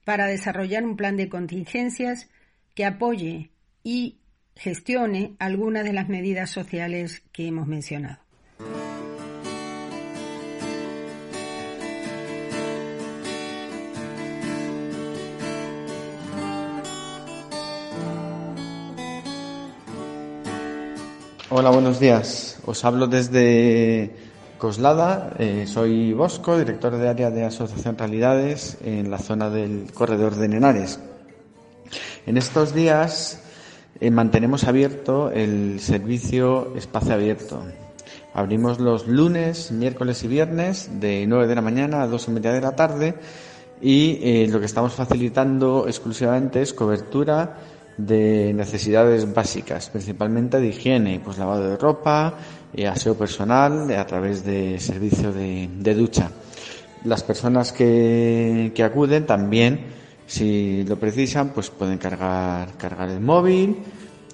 para 0.03 0.25
desarrollar 0.25 0.83
un 0.83 0.97
plan 0.97 1.17
de 1.17 1.29
contingencias 1.29 2.29
que 2.73 2.85
apoye 2.85 3.51
y 3.83 4.19
gestione 4.55 5.35
algunas 5.39 5.83
de 5.83 5.93
las 5.93 6.09
medidas 6.09 6.49
sociales 6.49 7.23
que 7.31 7.47
hemos 7.47 7.67
mencionado. 7.67 8.19
Hola, 21.51 21.71
buenos 21.71 21.99
días. 21.99 22.48
Os 22.65 22.83
hablo 22.85 23.07
desde 23.07 24.11
Coslada. 24.57 25.33
Eh, 25.39 25.65
soy 25.67 26.13
Bosco, 26.13 26.57
director 26.57 26.97
de 26.97 27.07
área 27.07 27.31
de 27.31 27.45
Asociación 27.45 27.97
Realidades 27.97 28.77
en 28.83 29.09
la 29.09 29.17
zona 29.17 29.49
del 29.49 29.91
corredor 29.93 30.35
de 30.35 30.47
Nenares. 30.47 30.99
En 32.25 32.37
estos 32.37 32.73
días 32.73 33.41
eh, 33.99 34.11
mantenemos 34.11 34.65
abierto 34.65 35.31
el 35.31 35.79
servicio 35.79 36.75
Espacio 36.75 37.13
Abierto. 37.13 37.63
Abrimos 38.33 38.79
los 38.79 39.07
lunes, 39.07 39.71
miércoles 39.71 40.23
y 40.23 40.27
viernes 40.27 40.99
de 40.99 41.25
9 41.27 41.47
de 41.47 41.55
la 41.55 41.61
mañana 41.61 42.03
a 42.03 42.07
2 42.07 42.27
y 42.27 42.31
media 42.31 42.53
de 42.53 42.61
la 42.61 42.75
tarde 42.75 43.15
y 43.81 44.19
eh, 44.21 44.47
lo 44.49 44.59
que 44.59 44.65
estamos 44.65 44.93
facilitando 44.93 45.85
exclusivamente 45.87 46.61
es 46.61 46.73
cobertura 46.73 47.57
de 47.99 48.53
necesidades 48.53 49.31
básicas, 49.33 49.89
principalmente 49.89 50.59
de 50.59 50.67
higiene, 50.67 51.19
pues 51.23 51.37
lavado 51.37 51.69
de 51.69 51.77
ropa, 51.77 52.35
eh, 52.73 52.87
aseo 52.87 53.15
personal, 53.15 53.91
a 53.91 54.05
través 54.05 54.45
de 54.45 54.79
servicio 54.79 55.33
de, 55.33 55.67
ducha. 55.95 56.31
Las 57.03 57.23
personas 57.23 57.71
que, 57.71 58.71
que, 58.73 58.83
acuden 58.83 59.25
también, 59.25 59.87
si 60.27 60.83
lo 60.85 60.97
precisan, 60.97 61.49
pues 61.49 61.69
pueden 61.69 61.97
cargar, 61.97 62.77
cargar 62.77 63.09
el 63.09 63.19
móvil 63.19 63.77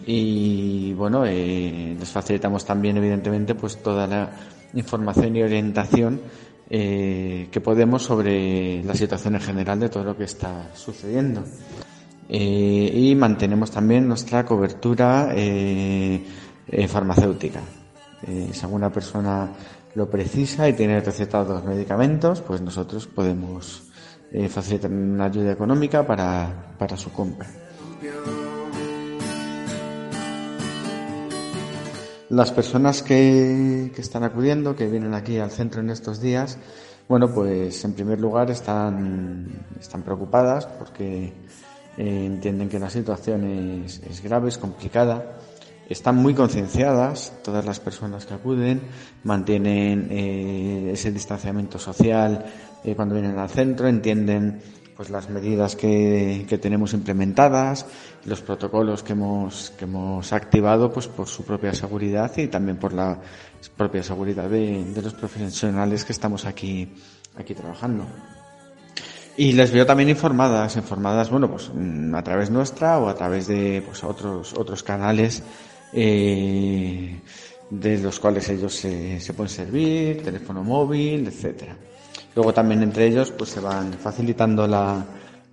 y 0.05 0.93
bueno, 0.93 1.25
eh, 1.25 1.95
les 1.97 2.09
facilitamos 2.09 2.65
también 2.65 2.97
evidentemente 2.97 3.55
pues 3.55 3.81
toda 3.81 4.05
la 4.05 4.29
información 4.73 5.35
y 5.35 5.41
orientación 5.41 6.21
eh, 6.69 7.47
que 7.51 7.61
podemos 7.61 8.03
sobre 8.03 8.83
la 8.83 8.93
situación 8.93 9.35
en 9.35 9.41
general 9.41 9.79
de 9.79 9.89
todo 9.89 10.03
lo 10.03 10.17
que 10.17 10.25
está 10.25 10.69
sucediendo. 10.75 11.43
Eh, 12.27 12.91
y 12.93 13.15
mantenemos 13.15 13.69
también 13.71 14.07
nuestra 14.07 14.45
cobertura 14.45 15.29
eh, 15.35 16.23
eh, 16.67 16.87
farmacéutica. 16.87 17.61
si 18.25 18.61
alguna 18.61 18.89
persona 18.89 19.51
lo 19.93 20.09
precisa 20.09 20.67
y 20.67 20.73
tiene 20.73 20.99
recetados 20.99 21.63
medicamentos, 21.63 22.41
pues 22.41 22.61
nosotros 22.61 23.05
podemos 23.07 23.83
facilitar 24.49 24.91
una 24.91 25.25
ayuda 25.25 25.51
económica 25.51 26.05
para, 26.05 26.75
para 26.77 26.97
su 26.97 27.11
compra. 27.11 27.47
Las 32.29 32.51
personas 32.51 33.03
que, 33.03 33.91
que, 33.95 34.01
están 34.01 34.23
acudiendo, 34.23 34.75
que 34.75 34.87
vienen 34.87 35.13
aquí 35.13 35.37
al 35.37 35.51
centro 35.51 35.81
en 35.81 35.91
estos 35.91 36.19
días, 36.19 36.57
bueno, 37.07 37.31
pues 37.31 37.85
en 37.85 37.93
primer 37.93 38.19
lugar 38.19 38.49
están, 38.49 39.47
están 39.79 40.01
preocupadas 40.01 40.65
porque 40.65 41.31
entienden 41.97 42.69
que 42.69 42.79
la 42.79 42.89
situación 42.89 43.83
es, 43.85 44.01
es 44.09 44.21
grave, 44.21 44.49
es 44.49 44.57
complicada, 44.57 45.37
están 45.89 46.15
muy 46.17 46.33
concienciadas, 46.33 47.33
todas 47.43 47.65
las 47.65 47.79
personas 47.79 48.25
que 48.25 48.33
acuden, 48.33 48.81
mantienen 49.23 50.07
eh, 50.09 50.89
ese 50.93 51.11
distanciamiento 51.11 51.77
social 51.77 52.45
eh, 52.83 52.95
cuando 52.95 53.15
vienen 53.15 53.37
al 53.37 53.49
centro, 53.49 53.87
entienden 53.87 54.61
pues 54.95 55.09
las 55.09 55.29
medidas 55.29 55.75
que, 55.75 56.45
que, 56.47 56.57
tenemos 56.57 56.93
implementadas, 56.93 57.85
los 58.25 58.41
protocolos 58.41 59.03
que 59.03 59.11
hemos, 59.11 59.71
que 59.77 59.83
hemos 59.83 60.31
activado 60.31 60.91
pues 60.91 61.07
por 61.07 61.27
su 61.27 61.43
propia 61.43 61.73
seguridad 61.73 62.31
y 62.37 62.47
también 62.47 62.77
por 62.77 62.93
la 62.93 63.19
propia 63.75 64.01
seguridad 64.03 64.49
de, 64.49 64.85
de 64.85 65.01
los 65.01 65.13
profesionales 65.13 66.05
que 66.05 66.13
estamos 66.13 66.45
aquí, 66.45 66.93
aquí 67.35 67.53
trabajando. 67.53 68.05
Y 69.37 69.51
les 69.51 69.71
veo 69.71 69.85
también 69.85 70.09
informadas, 70.09 70.77
informadas, 70.77 71.29
bueno, 71.29 71.49
pues 71.49 71.69
mm, 71.73 72.15
a 72.15 72.23
través 72.23 72.49
nuestra 72.49 72.99
o 72.99 73.09
a 73.09 73.15
través 73.15 73.47
de 73.47 73.83
pues, 73.85 74.03
otros, 74.03 74.53
otros 74.53 74.81
canales 74.81 75.43
eh, 75.91 77.19
de 77.69 77.97
los 77.99 78.19
cuales 78.19 78.47
ellos 78.49 78.73
se, 78.73 79.19
se 79.19 79.33
pueden 79.33 79.49
servir, 79.49 80.23
teléfono 80.23 80.63
móvil, 80.63 81.27
etcétera. 81.27 81.75
Luego 82.33 82.53
también 82.53 82.83
entre 82.83 83.07
ellos 83.07 83.31
pues 83.31 83.49
se 83.49 83.59
van 83.59 83.93
facilitando 83.93 84.67
la, 84.67 85.05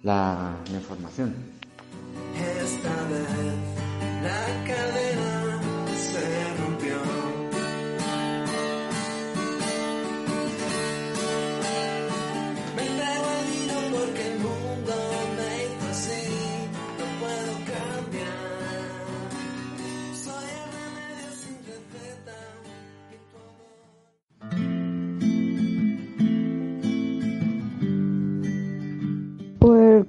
la, 0.03 0.57
la 0.71 0.77
información. 0.77 1.35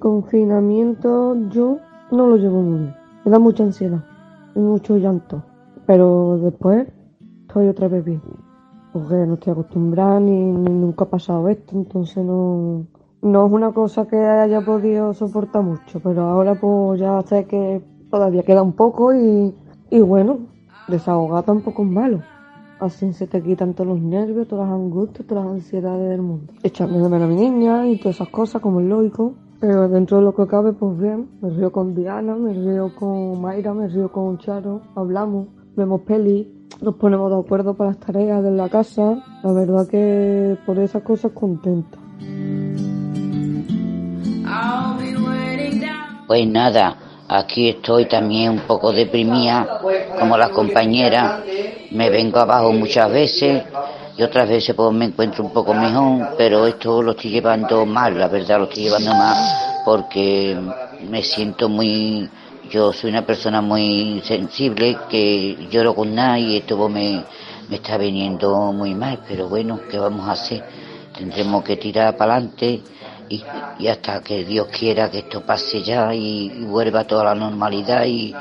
Confinamiento 0.04 1.34
yo 1.48 1.78
no 2.12 2.26
lo 2.26 2.36
llevo 2.36 2.60
muy 2.60 2.78
bien. 2.80 2.94
Me 3.24 3.30
da 3.30 3.38
mucha 3.38 3.64
ansiedad 3.64 4.04
y 4.54 4.58
mucho 4.58 4.98
llanto. 4.98 5.42
Pero 5.86 6.36
después 6.42 6.86
estoy 7.40 7.68
otra 7.68 7.88
vez 7.88 8.04
bien. 8.04 8.20
Porque 8.92 9.14
no 9.14 9.34
estoy 9.34 9.52
acostumbrada 9.52 10.20
ni, 10.20 10.44
nunca 10.44 11.04
ha 11.04 11.08
pasado 11.08 11.48
esto, 11.48 11.74
entonces 11.74 12.22
no, 12.22 12.84
no 13.22 13.46
es 13.46 13.52
una 13.52 13.72
cosa 13.72 14.06
que 14.06 14.18
haya 14.18 14.60
podido 14.60 15.14
soportar 15.14 15.62
mucho. 15.62 16.00
Pero 16.00 16.24
ahora 16.24 16.54
pues 16.54 17.00
ya 17.00 17.22
sé 17.22 17.46
que 17.46 17.82
todavía 18.10 18.42
queda 18.42 18.60
un 18.60 18.74
poco 18.74 19.14
y, 19.14 19.54
y 19.88 20.00
bueno, 20.00 20.40
desahogar 20.86 21.44
tampoco 21.44 21.82
es 21.82 21.88
malo. 21.88 22.20
Así 22.78 23.10
se 23.14 23.26
te 23.26 23.42
quitan 23.42 23.72
todos 23.72 23.88
los 23.88 24.00
nervios, 24.00 24.48
todas 24.48 24.68
las 24.68 24.74
angustias, 24.74 25.26
todas 25.26 25.46
las 25.46 25.54
ansiedades 25.54 26.10
del 26.10 26.20
mundo. 26.20 26.52
Echarme 26.62 26.98
de 26.98 27.08
menos 27.08 27.22
a 27.22 27.26
mi 27.26 27.36
niña 27.36 27.86
y 27.86 27.98
todas 27.98 28.16
esas 28.16 28.28
cosas, 28.28 28.60
como 28.60 28.80
es 28.80 28.86
lógico. 28.86 29.32
Dentro 29.64 30.18
de 30.18 30.24
lo 30.24 30.34
que 30.34 30.46
cabe, 30.46 30.74
pues 30.74 30.98
bien, 30.98 31.26
me 31.40 31.48
río 31.48 31.72
con 31.72 31.94
Diana, 31.94 32.34
me 32.34 32.52
río 32.52 32.94
con 32.94 33.40
Mayra, 33.40 33.72
me 33.72 33.88
río 33.88 34.12
con 34.12 34.36
Charo, 34.36 34.82
hablamos, 34.94 35.48
vemos 35.74 36.02
peli, 36.02 36.68
nos 36.82 36.96
ponemos 36.96 37.30
de 37.30 37.38
acuerdo 37.38 37.72
para 37.72 37.90
las 37.92 37.98
tareas 37.98 38.42
de 38.42 38.50
la 38.50 38.68
casa. 38.68 39.24
La 39.42 39.52
verdad 39.54 39.88
que 39.88 40.58
por 40.66 40.78
esas 40.78 41.02
cosas 41.02 41.32
contenta. 41.32 41.96
Pues 46.26 46.46
nada, 46.46 46.98
aquí 47.26 47.70
estoy 47.70 48.06
también 48.06 48.50
un 48.50 48.60
poco 48.66 48.92
deprimida, 48.92 49.80
como 50.18 50.36
las 50.36 50.50
compañeras. 50.50 51.42
Me 51.90 52.10
vengo 52.10 52.38
abajo 52.38 52.70
muchas 52.70 53.10
veces 53.10 53.62
y 54.16 54.22
otras 54.22 54.48
veces 54.48 54.74
pues 54.74 54.92
me 54.92 55.06
encuentro 55.06 55.44
un 55.44 55.52
poco 55.52 55.74
mejor, 55.74 56.34
pero 56.38 56.66
esto 56.66 57.02
lo 57.02 57.12
estoy 57.12 57.30
llevando 57.30 57.84
mal, 57.84 58.18
la 58.18 58.28
verdad 58.28 58.58
lo 58.58 58.64
estoy 58.64 58.84
llevando 58.84 59.12
mal 59.12 59.36
porque 59.84 60.56
me 61.08 61.22
siento 61.22 61.68
muy 61.68 62.28
Yo 62.70 62.92
soy 62.92 63.10
una 63.10 63.26
persona 63.26 63.60
muy 63.60 64.22
sensible, 64.24 64.96
que 65.08 65.68
lloro 65.70 65.94
con 65.94 66.14
nada 66.14 66.38
y 66.38 66.56
esto 66.56 66.88
me, 66.88 67.22
me 67.68 67.76
está 67.76 67.98
viniendo 67.98 68.72
muy 68.72 68.94
mal, 68.94 69.20
pero 69.28 69.48
bueno, 69.48 69.80
¿qué 69.90 69.98
vamos 69.98 70.26
a 70.26 70.32
hacer? 70.32 70.64
Tendremos 71.16 71.62
que 71.62 71.76
tirar 71.76 72.16
para 72.16 72.34
adelante 72.36 72.82
y, 73.28 73.86
hasta 73.86 74.20
que 74.22 74.44
Dios 74.44 74.68
quiera 74.68 75.10
que 75.10 75.18
esto 75.18 75.42
pase 75.42 75.82
ya 75.82 76.14
y, 76.14 76.64
vuelva 76.64 77.00
a 77.00 77.06
toda 77.06 77.24
la 77.24 77.34
normalidad 77.34 78.04
y, 78.06 78.34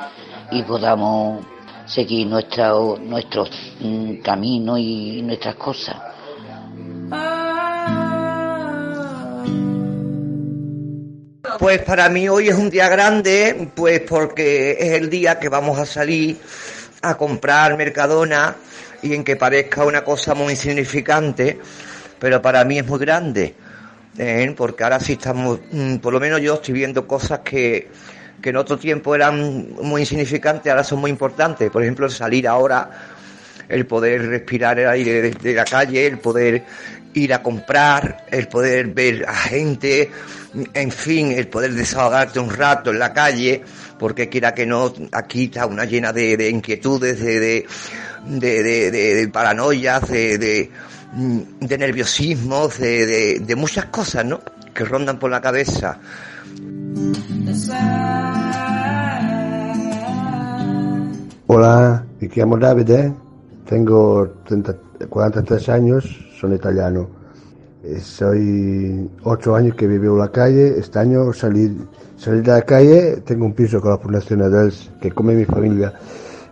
podamos 0.68 1.46
seguir 1.86 2.28
nuestra, 2.28 2.74
nuestros 3.00 3.50
mm, 3.80 4.16
caminos 4.22 4.80
y 4.80 5.22
nuestras 5.22 5.56
cosas. 5.56 5.96
Pues 11.60 11.82
para 11.84 12.10
mí 12.10 12.28
hoy 12.28 12.50
es 12.50 12.56
un 12.56 12.70
día 12.70 12.90
grande, 12.90 13.70
pues 13.76 14.02
porque 14.02 14.72
es 14.72 14.94
el 14.94 15.10
día 15.10 15.40
que 15.40 15.50
vamos 15.50 15.78
a 15.78 15.86
salir 15.86 16.38
a 17.02 17.16
comprar 17.16 17.78
Mercadona 17.78 18.56
y 19.02 19.14
en 19.14 19.24
que 19.24 19.36
parezca 19.36 19.86
una 19.86 20.04
cosa 20.04 20.34
muy 20.34 20.54
insignificante, 20.54 21.60
pero 22.18 22.42
para 22.42 22.64
mí 22.64 22.80
es 22.80 22.88
muy 22.88 23.00
grande, 23.00 23.56
¿eh? 24.18 24.54
porque 24.58 24.84
ahora 24.84 25.00
sí 25.00 25.14
estamos, 25.14 25.60
mm, 25.72 25.98
por 25.98 26.14
lo 26.14 26.20
menos 26.20 26.42
yo 26.42 26.56
estoy 26.56 26.74
viendo 26.74 27.06
cosas 27.06 27.40
que, 27.40 27.90
que 28.42 28.50
en 28.50 28.58
otro 28.58 28.78
tiempo 28.78 29.16
eran 29.16 29.74
muy 29.82 30.02
insignificantes, 30.02 30.70
ahora 30.70 30.84
son 30.84 31.00
muy 31.00 31.12
importantes. 31.12 31.70
Por 31.72 31.82
ejemplo, 31.84 32.10
salir 32.10 32.48
ahora, 32.48 32.90
el 33.70 33.86
poder 33.86 34.28
respirar 34.28 34.80
el 34.80 34.90
aire 34.90 35.32
de 35.32 35.54
la 35.54 35.66
calle, 35.66 36.06
el 36.06 36.20
poder 36.20 36.64
ir 37.14 37.34
a 37.34 37.42
comprar, 37.42 38.26
el 38.32 38.48
poder 38.48 38.88
ver 38.88 39.26
a 39.28 39.36
gente, 39.36 40.12
en 40.74 40.92
fin, 40.92 41.32
el 41.32 41.48
poder 41.48 41.74
desahogarte 41.74 42.40
un 42.40 42.50
rato 42.50 42.92
en 42.92 43.00
la 43.00 43.14
calle, 43.14 43.64
porque 43.98 44.30
quiera 44.30 44.54
que 44.54 44.66
no, 44.66 44.94
aquí 45.12 45.46
está 45.46 45.66
una 45.66 45.86
llena 45.86 46.12
de, 46.12 46.50
inquietudes, 46.50 47.20
de, 47.20 47.66
de, 48.26 48.64
de, 48.64 48.92
de 48.92 49.28
paranoias, 49.30 50.08
de, 50.10 50.38
de, 50.38 51.78
nerviosismos, 51.78 52.80
de, 52.80 53.40
de, 53.40 53.56
muchas 53.56 53.86
cosas, 53.86 54.26
¿no? 54.26 54.42
Que 54.74 54.84
rondan 54.86 55.20
por 55.20 55.30
la 55.30 55.40
cabeza. 55.42 56.00
Hola, 61.48 62.04
me 62.20 62.30
llamo 62.36 62.58
David, 62.58 62.90
¿eh? 62.90 63.14
tengo 63.68 64.34
43 65.10 65.70
años, 65.70 66.06
soy 66.40 66.54
italiano. 66.54 67.10
Eh, 67.84 68.00
soy 68.00 69.10
ocho 69.24 69.56
años 69.56 69.76
que 69.76 69.88
vivo 69.88 70.14
en 70.14 70.20
la 70.20 70.32
calle. 70.32 70.80
Este 70.80 71.00
año 71.00 71.34
salí, 71.34 71.76
salí 72.18 72.42
de 72.42 72.52
la 72.52 72.62
calle, 72.62 73.18
tengo 73.26 73.46
un 73.46 73.54
piso 73.54 73.82
con 73.82 73.92
la 73.92 73.98
Fundación 73.98 74.42
Adels 74.42 74.92
que 75.02 75.12
come 75.12 75.36
mi 75.36 75.46
familia. 75.46 75.94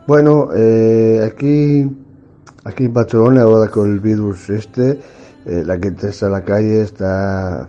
Bueno, 0.07 0.49
eh, 0.53 1.21
aquí, 1.31 1.89
aquí 2.65 2.85
en 2.85 2.93
Barcelona, 2.93 3.43
ahora 3.43 3.69
con 3.69 3.91
el 3.91 3.99
virus 3.99 4.49
este, 4.49 4.99
eh, 5.45 5.63
la 5.65 5.77
gente 5.77 6.09
está 6.09 6.25
en 6.25 6.31
la 6.33 6.43
calle, 6.43 6.81
está 6.81 7.67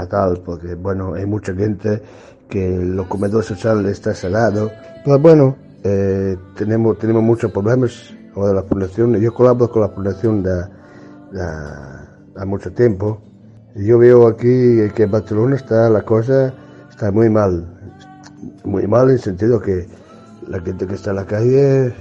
fatal, 0.00 0.40
porque 0.44 0.74
bueno, 0.74 1.14
hay 1.14 1.26
mucha 1.26 1.54
gente 1.54 2.02
que 2.48 2.76
el 2.76 3.04
comedor 3.08 3.44
social 3.44 3.84
está 3.86 4.14
cerrado. 4.14 4.70
Pero 5.04 5.18
bueno, 5.18 5.56
tenemos, 6.54 6.98
tenemos 6.98 7.22
muchos 7.22 7.50
problemas 7.52 8.14
ahora 8.34 8.54
la 8.54 8.62
fundación. 8.62 9.14
Yo 9.16 9.32
colaboro 9.34 9.70
con 9.70 9.82
la 9.82 9.88
fundación 9.88 10.42
de 10.42 10.64
a 12.36 12.44
mucho 12.46 12.72
tiempo. 12.72 13.20
Yo 13.74 13.98
veo 13.98 14.26
aquí 14.26 14.88
que 14.94 15.02
en 15.04 15.10
Barcelona 15.10 15.56
está 15.56 15.90
la 15.90 16.02
cosa 16.02 16.54
está 16.98 17.12
muy 17.12 17.30
mal, 17.30 17.64
muy 18.64 18.88
mal 18.88 19.06
en 19.06 19.14
el 19.14 19.20
sentido 19.20 19.60
que 19.60 19.86
la 20.48 20.60
gente 20.60 20.84
que 20.84 20.94
está 20.96 21.10
en 21.10 21.16
la 21.16 21.26
calle 21.26 21.94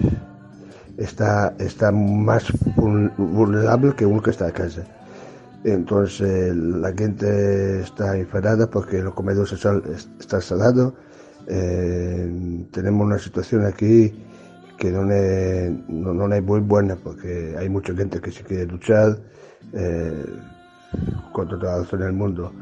está, 0.97 1.53
está 1.59 1.91
más 1.91 2.45
vulnerable 3.15 3.93
que 3.95 4.07
uno 4.07 4.23
que 4.23 4.31
está 4.31 4.47
en 4.47 4.53
casa. 4.53 4.81
Entonces 5.63 6.55
la 6.55 6.93
gente 6.93 7.81
está 7.81 8.17
enfadada 8.17 8.69
porque 8.69 8.97
el 8.97 9.11
comedor 9.11 9.47
social 9.47 9.83
está 10.19 10.39
salado. 10.39 10.95
Eh, 11.47 12.65
tenemos 12.71 13.05
una 13.05 13.19
situación 13.19 13.65
aquí 13.65 14.13
que 14.77 14.91
no 14.91 15.11
es, 15.11 15.71
no, 15.87 16.13
no 16.13 16.33
es 16.33 16.43
muy 16.43 16.59
buena 16.59 16.95
porque 16.95 17.55
hay 17.57 17.67
mucha 17.69 17.93
gente 17.95 18.21
que 18.21 18.31
se 18.31 18.43
quiere 18.43 18.65
luchar 18.65 19.17
eh, 19.73 20.25
contra 21.33 21.83
en 21.91 22.01
el 22.01 22.13
mundo. 22.13 22.53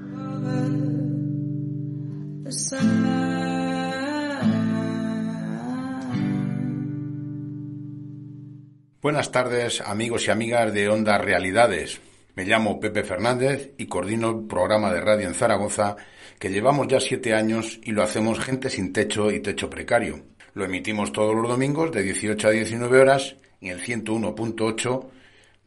Buenas 9.02 9.32
tardes 9.32 9.82
amigos 9.82 10.28
y 10.28 10.32
amigas 10.32 10.74
de 10.74 10.90
Ondas 10.90 11.22
Realidades. 11.22 12.02
Me 12.36 12.44
llamo 12.44 12.82
Pepe 12.82 13.04
Fernández 13.04 13.72
y 13.78 13.86
coordino 13.86 14.30
el 14.30 14.46
programa 14.46 14.92
de 14.92 15.00
radio 15.00 15.26
en 15.26 15.34
Zaragoza 15.34 15.96
que 16.38 16.50
llevamos 16.50 16.88
ya 16.90 17.00
siete 17.00 17.34
años 17.34 17.80
y 17.82 17.94
lo 17.94 18.04
hacemos 18.04 18.42
gente 18.42 18.70
sin 18.70 18.92
techo 18.92 19.32
y 19.32 19.40
techo 19.40 19.70
precario. 19.70 20.20
Lo 20.54 20.66
emitimos 20.66 21.14
todos 21.14 21.34
los 21.34 21.48
domingos 21.48 21.94
de 21.94 22.04
18 22.04 22.50
a 22.50 22.52
19 22.52 23.00
horas 23.00 23.38
en 23.62 23.70
el 23.70 23.82
101.8 23.82 25.06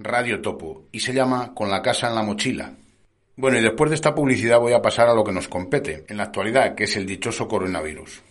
Radio 0.01 0.43
Topo 0.43 0.85
y 0.93 1.01
se 1.01 1.15
llama 1.15 1.55
Con 1.55 1.71
la 1.71 1.81
casa 1.81 2.09
en 2.09 2.17
la 2.17 2.23
mochila. 2.23 2.75
Bueno, 3.37 3.59
y 3.59 3.63
después 3.63 3.89
de 3.89 3.97
esta 3.97 4.15
publicidad 4.15 4.61
voy 4.61 4.75
a 4.75 4.83
pasar 4.83 5.09
a 5.09 5.15
lo 5.15 5.25
que 5.25 5.33
nos 5.33 5.49
compete 5.49 6.05
en 6.07 6.19
la 6.19 6.25
actualidad, 6.25 6.75
que 6.75 6.85
es 6.85 6.97
el 6.97 7.07
dichoso 7.07 7.49
coronavirus. 7.49 8.23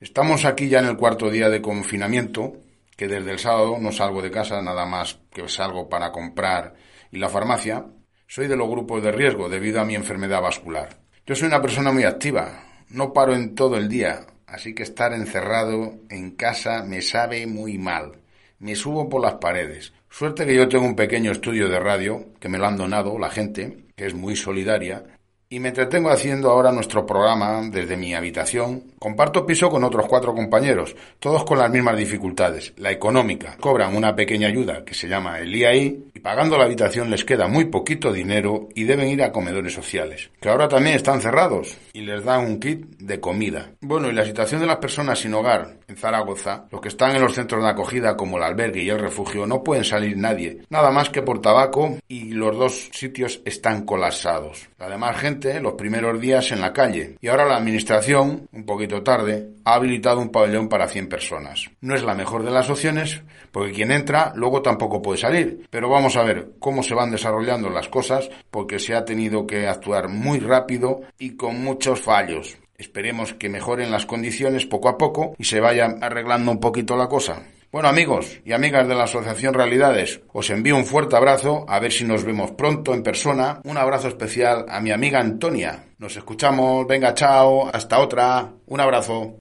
Estamos 0.00 0.44
aquí 0.44 0.68
ya 0.68 0.80
en 0.80 0.86
el 0.86 0.98
cuarto 0.98 1.30
día 1.30 1.48
de 1.48 1.62
confinamiento, 1.62 2.58
que 2.94 3.08
desde 3.08 3.30
el 3.30 3.38
sábado 3.38 3.78
no 3.80 3.90
salgo 3.90 4.20
de 4.20 4.30
casa, 4.30 4.60
nada 4.60 4.84
más 4.84 5.18
que 5.32 5.48
salgo 5.48 5.88
para 5.88 6.12
comprar 6.12 6.74
y 7.10 7.18
la 7.18 7.28
farmacia. 7.28 7.86
Soy 8.26 8.48
de 8.48 8.56
los 8.56 8.68
grupos 8.68 9.02
de 9.02 9.12
riesgo 9.12 9.48
debido 9.48 9.80
a 9.80 9.84
mi 9.84 9.94
enfermedad 9.94 10.42
vascular. 10.42 10.98
Yo 11.26 11.34
soy 11.34 11.48
una 11.48 11.62
persona 11.62 11.92
muy 11.92 12.04
activa, 12.04 12.64
no 12.90 13.12
paro 13.12 13.34
en 13.34 13.54
todo 13.54 13.76
el 13.76 13.88
día, 13.88 14.26
así 14.46 14.74
que 14.74 14.82
estar 14.82 15.12
encerrado 15.12 15.94
en 16.08 16.32
casa 16.32 16.84
me 16.84 17.02
sabe 17.02 17.46
muy 17.46 17.78
mal. 17.78 18.12
Me 18.58 18.74
subo 18.74 19.08
por 19.08 19.22
las 19.22 19.34
paredes. 19.34 19.92
Suerte 20.08 20.46
que 20.46 20.54
yo 20.54 20.68
tengo 20.68 20.86
un 20.86 20.96
pequeño 20.96 21.30
estudio 21.30 21.68
de 21.68 21.78
radio, 21.78 22.26
que 22.40 22.48
me 22.48 22.58
lo 22.58 22.66
han 22.66 22.76
donado 22.76 23.18
la 23.18 23.28
gente, 23.28 23.84
que 23.96 24.06
es 24.06 24.14
muy 24.14 24.34
solidaria, 24.34 25.04
y 25.48 25.60
me 25.60 25.68
entretengo 25.68 26.10
haciendo 26.10 26.50
ahora 26.50 26.72
nuestro 26.72 27.06
programa 27.06 27.60
desde 27.70 27.96
mi 27.96 28.14
habitación. 28.14 28.82
Comparto 28.98 29.46
piso 29.46 29.70
con 29.70 29.84
otros 29.84 30.06
cuatro 30.08 30.34
compañeros, 30.34 30.96
todos 31.20 31.44
con 31.44 31.58
las 31.58 31.70
mismas 31.70 31.96
dificultades, 31.96 32.72
la 32.78 32.90
económica. 32.90 33.56
Cobran 33.60 33.94
una 33.94 34.16
pequeña 34.16 34.48
ayuda 34.48 34.84
que 34.84 34.94
se 34.94 35.08
llama 35.08 35.38
el 35.38 35.54
IAI 35.54 36.04
y 36.14 36.20
pagando 36.20 36.58
la 36.58 36.64
habitación 36.64 37.10
les 37.10 37.24
queda 37.24 37.46
muy 37.46 37.66
poquito 37.66 38.12
dinero 38.12 38.68
y 38.74 38.84
deben 38.84 39.08
ir 39.08 39.22
a 39.22 39.30
comedores 39.30 39.72
sociales, 39.72 40.30
que 40.40 40.48
ahora 40.48 40.68
también 40.68 40.96
están 40.96 41.20
cerrados 41.20 41.76
y 41.92 42.00
les 42.00 42.24
dan 42.24 42.44
un 42.44 42.58
kit 42.58 42.84
de 42.98 43.20
comida. 43.20 43.70
Bueno, 43.80 44.08
y 44.08 44.12
la 44.12 44.24
situación 44.24 44.60
de 44.60 44.66
las 44.66 44.78
personas 44.78 45.20
sin 45.20 45.34
hogar 45.34 45.76
en 45.86 45.96
Zaragoza, 45.96 46.66
los 46.72 46.80
que 46.80 46.88
están 46.88 47.14
en 47.14 47.22
los 47.22 47.34
centros 47.34 47.62
de 47.62 47.70
acogida 47.70 48.16
como 48.16 48.36
el 48.38 48.42
albergue 48.42 48.82
y 48.82 48.90
el 48.90 48.98
refugio, 48.98 49.46
no 49.46 49.62
pueden 49.62 49.84
salir 49.84 50.16
nadie, 50.16 50.62
nada 50.70 50.90
más 50.90 51.10
que 51.10 51.22
por 51.22 51.40
tabaco 51.40 51.98
y 52.08 52.32
los 52.32 52.56
dos 52.56 52.88
sitios 52.92 53.40
están 53.44 53.84
colapsados. 53.84 54.68
La 54.78 54.88
demás 54.88 55.16
gente 55.16 55.35
los 55.60 55.74
primeros 55.74 56.20
días 56.20 56.50
en 56.52 56.60
la 56.60 56.72
calle 56.72 57.16
y 57.20 57.28
ahora 57.28 57.44
la 57.44 57.56
Administración, 57.56 58.48
un 58.52 58.64
poquito 58.64 59.02
tarde, 59.02 59.50
ha 59.64 59.74
habilitado 59.74 60.20
un 60.20 60.30
pabellón 60.30 60.68
para 60.68 60.88
100 60.88 61.08
personas. 61.08 61.70
No 61.80 61.94
es 61.94 62.02
la 62.02 62.14
mejor 62.14 62.44
de 62.44 62.50
las 62.50 62.70
opciones 62.70 63.22
porque 63.52 63.72
quien 63.72 63.92
entra 63.92 64.32
luego 64.34 64.62
tampoco 64.62 65.02
puede 65.02 65.18
salir, 65.18 65.66
pero 65.70 65.88
vamos 65.88 66.16
a 66.16 66.22
ver 66.22 66.52
cómo 66.58 66.82
se 66.82 66.94
van 66.94 67.10
desarrollando 67.10 67.70
las 67.70 67.88
cosas 67.88 68.30
porque 68.50 68.78
se 68.78 68.94
ha 68.94 69.04
tenido 69.04 69.46
que 69.46 69.66
actuar 69.66 70.08
muy 70.08 70.40
rápido 70.40 71.02
y 71.18 71.36
con 71.36 71.62
muchos 71.62 72.00
fallos. 72.00 72.56
Esperemos 72.78 73.32
que 73.34 73.48
mejoren 73.48 73.90
las 73.90 74.06
condiciones 74.06 74.66
poco 74.66 74.88
a 74.88 74.98
poco 74.98 75.34
y 75.38 75.44
se 75.44 75.60
vaya 75.60 75.96
arreglando 76.00 76.50
un 76.50 76.60
poquito 76.60 76.96
la 76.96 77.08
cosa. 77.08 77.42
Bueno 77.76 77.90
amigos 77.90 78.40
y 78.42 78.52
amigas 78.52 78.88
de 78.88 78.94
la 78.94 79.04
Asociación 79.04 79.52
Realidades, 79.52 80.22
os 80.32 80.48
envío 80.48 80.78
un 80.78 80.86
fuerte 80.86 81.14
abrazo, 81.14 81.66
a 81.68 81.78
ver 81.78 81.92
si 81.92 82.04
nos 82.04 82.24
vemos 82.24 82.52
pronto 82.52 82.94
en 82.94 83.02
persona. 83.02 83.60
Un 83.64 83.76
abrazo 83.76 84.08
especial 84.08 84.64
a 84.70 84.80
mi 84.80 84.92
amiga 84.92 85.20
Antonia. 85.20 85.84
Nos 85.98 86.16
escuchamos, 86.16 86.86
venga, 86.86 87.12
chao, 87.12 87.68
hasta 87.70 87.98
otra. 87.98 88.50
Un 88.64 88.80
abrazo. 88.80 89.36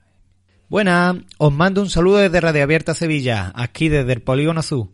Buena, 0.68 1.18
os 1.38 1.54
mando 1.54 1.82
un 1.82 1.90
saludo 1.90 2.18
desde 2.18 2.42
Radio 2.42 2.64
Abierta 2.64 2.94
Sevilla, 2.94 3.54
aquí 3.56 3.88
desde 3.88 4.12
el 4.12 4.22
Polígono 4.22 4.60
Azul. 4.60 4.90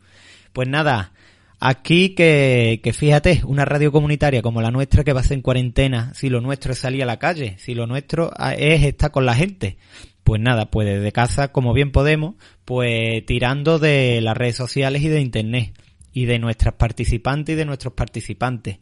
Pues 0.53 0.67
nada, 0.67 1.13
aquí 1.59 2.13
que, 2.13 2.79
que 2.83 2.93
fíjate, 2.93 3.41
una 3.45 3.65
radio 3.65 3.91
comunitaria 3.91 4.43
como 4.43 4.61
la 4.61 4.69
nuestra 4.69 5.03
que 5.03 5.13
va 5.13 5.21
a 5.21 5.23
ser 5.23 5.37
en 5.37 5.41
cuarentena, 5.41 6.13
si 6.13 6.29
lo 6.29 6.41
nuestro 6.41 6.73
es 6.73 6.77
salir 6.77 7.01
a 7.01 7.07
la 7.07 7.17
calle, 7.17 7.55
si 7.57 7.73
lo 7.73 7.87
nuestro 7.87 8.31
es 8.55 8.83
estar 8.83 9.09
con 9.09 9.25
la 9.25 9.33
gente. 9.33 9.79
Pues 10.23 10.41
nada, 10.41 10.69
pues 10.69 10.87
desde 10.87 11.11
casa, 11.11 11.51
como 11.51 11.73
bien 11.73 11.91
podemos, 11.91 12.35
pues 12.65 13.25
tirando 13.25 13.79
de 13.79 14.21
las 14.21 14.37
redes 14.37 14.55
sociales 14.55 15.01
y 15.01 15.09
de 15.09 15.21
internet 15.21 15.73
y 16.13 16.25
de 16.25 16.39
nuestras 16.39 16.75
participantes 16.75 17.53
y 17.53 17.57
de 17.57 17.65
nuestros 17.65 17.93
participantes. 17.93 18.79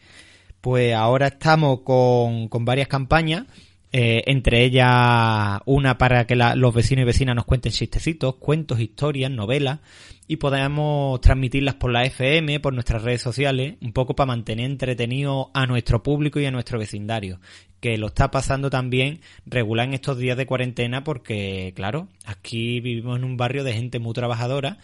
Pues 0.62 0.94
ahora 0.94 1.28
estamos 1.28 1.82
con, 1.82 2.50
con 2.50 2.66
varias 2.66 2.88
campañas 2.88 3.46
eh, 3.92 4.24
entre 4.28 4.64
ellas 4.64 5.62
una 5.66 5.98
para 5.98 6.28
que 6.28 6.36
los 6.36 6.74
vecinos 6.74 7.04
y 7.04 7.06
vecinas 7.06 7.36
nos 7.36 7.46
cuenten 7.46 7.72
chistecitos, 7.72 8.36
cuentos, 8.36 8.80
historias, 8.80 9.32
novelas 9.32 9.80
y 10.28 10.38
podamos 10.38 11.20
transmitirlas 11.22 11.74
por 11.74 11.92
la 11.92 12.04
FM, 12.04 12.60
por 12.60 12.74
nuestras 12.74 13.02
redes 13.02 13.22
sociales, 13.22 13.78
un 13.82 13.92
poco 13.94 14.16
para 14.16 14.28
mantener 14.28 14.70
entretenido 14.70 15.50
a 15.56 15.66
nuestro 15.66 16.04
público 16.04 16.40
y 16.40 16.46
a 16.46 16.52
nuestro 16.52 16.78
vecindario, 16.78 17.40
que 17.80 17.98
lo 17.98 18.08
está 18.08 18.30
pasando 18.30 18.70
también 18.70 19.22
regular 19.48 19.88
en 19.88 19.96
estos 19.96 20.20
días 20.20 20.38
de 20.38 20.46
cuarentena 20.46 21.04
porque, 21.04 21.74
claro, 21.76 22.10
aquí 22.26 22.80
vivimos 22.82 23.18
en 23.18 23.24
un 23.24 23.38
barrio 23.38 23.64
de 23.64 23.74
gente 23.74 23.98
muy 23.98 24.14
trabajadora 24.14 24.78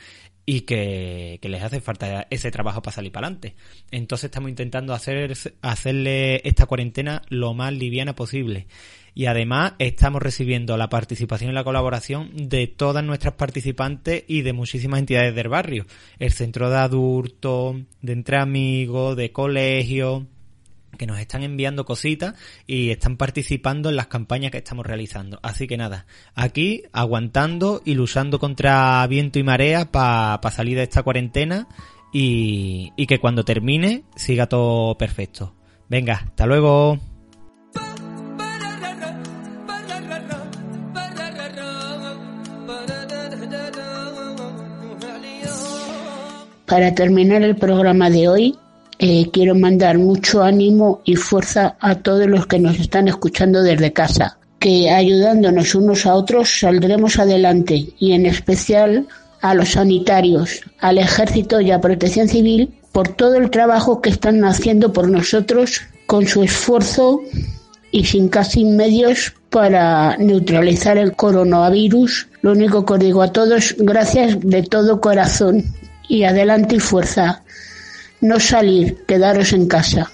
y 0.46 0.62
que, 0.62 1.40
les 1.42 1.64
hace 1.64 1.82
falta 1.82 2.28
ese 2.30 2.52
trabajo 2.52 2.82
para 2.82 2.96
salir 2.96 3.12
para 3.12 3.28
adelante. 3.28 3.56
Entonces 3.92 4.26
estamos 4.26 4.50
intentando 4.50 4.94
hacer, 4.94 5.34
hacerle 5.62 6.42
esta 6.48 6.66
cuarentena 6.66 7.22
lo 7.30 7.54
más 7.54 7.74
liviana 7.74 8.16
posible. 8.16 8.68
Y 9.18 9.28
además 9.28 9.74
estamos 9.80 10.22
recibiendo 10.22 10.76
la 10.76 10.90
participación 10.90 11.52
y 11.52 11.54
la 11.54 11.64
colaboración 11.64 12.32
de 12.50 12.68
todas 12.68 13.04
nuestras 13.04 13.36
participantes 13.36 14.26
y 14.28 14.42
de 14.42 14.52
muchísimas 14.52 15.00
entidades 15.00 15.34
del 15.34 15.48
barrio. 15.48 15.86
El 16.20 16.34
centro 16.34 16.70
de 16.70 16.78
adultos, 16.78 17.78
de 18.02 18.14
entre 18.14 18.38
amigos, 18.38 19.16
de 19.16 19.32
colegios, 19.32 20.24
que 20.96 21.08
nos 21.08 21.20
están 21.20 21.44
enviando 21.44 21.86
cositas 21.86 22.36
y 22.66 22.92
están 22.92 23.18
participando 23.18 23.90
en 23.90 23.96
las 23.96 24.08
campañas 24.08 24.52
que 24.52 24.58
estamos 24.58 24.86
realizando. 24.86 25.40
Así 25.44 25.68
que 25.68 25.78
nada, 25.78 26.06
aquí 26.34 26.84
aguantando 26.92 27.82
y 27.86 27.94
luchando 27.94 28.40
contra 28.40 29.06
viento 29.08 29.40
y 29.40 29.44
marea 29.44 29.92
para 29.92 30.40
salir 30.52 30.78
de 30.78 30.84
esta 30.84 31.04
cuarentena 31.04 31.68
y, 32.14 32.92
y 32.96 33.08
que 33.08 33.20
cuando 33.20 33.44
termine 33.44 34.04
siga 34.16 34.48
todo 34.48 34.98
perfecto. 34.98 35.56
Venga, 35.90 36.24
hasta 36.26 36.46
luego. 36.46 37.00
Para 46.66 46.96
terminar 46.96 47.44
el 47.44 47.56
programa 47.56 48.10
de 48.10 48.28
hoy, 48.28 48.58
eh, 49.00 49.30
quiero 49.32 49.56
mandar 49.56 49.98
mucho 49.98 50.44
ánimo 50.44 51.02
y 51.04 51.16
fuerza 51.16 51.76
a 51.80 51.96
todos 51.96 52.28
los 52.28 52.48
que 52.48 52.60
nos 52.60 52.80
están 52.80 53.08
escuchando 53.08 53.62
desde 53.62 53.94
casa, 53.94 54.38
que 54.60 54.90
ayudándonos 54.90 55.76
unos 55.76 56.06
a 56.06 56.16
otros 56.16 56.60
saldremos 56.60 57.20
adelante 57.20 57.94
y 58.00 58.14
en 58.14 58.26
especial 58.26 59.08
a 59.42 59.54
los 59.54 59.74
sanitarios, 59.74 60.62
al 60.80 60.98
ejército 60.98 61.62
y 61.62 61.72
a 61.72 61.82
protección 61.82 62.28
civil 62.28 62.74
por 62.92 63.10
todo 63.10 63.36
el 63.36 63.50
trabajo 63.50 64.02
que 64.02 64.10
están 64.10 64.44
haciendo 64.46 64.94
por 64.94 65.10
nosotros 65.10 65.82
con 66.08 66.26
su 66.26 66.44
esfuerzo 66.44 67.22
y 67.92 68.06
sin 68.06 68.30
casi 68.30 68.66
medios 68.66 69.34
para 69.50 70.18
neutralizar 70.18 70.98
el 70.98 71.16
coronavirus. 71.16 72.28
Lo 72.42 72.52
único 72.52 72.86
que 72.86 72.98
digo 72.98 73.22
a 73.22 73.32
todos, 73.32 73.76
gracias 73.78 74.40
de 74.42 74.64
todo 74.64 75.00
corazón 75.00 75.64
y 76.10 76.24
adelante 76.24 76.76
y 76.76 76.80
fuerza. 76.80 77.44
No 78.26 78.40
salir, 78.40 79.06
quedaros 79.06 79.54
en 79.54 79.68
casa. 79.68 80.12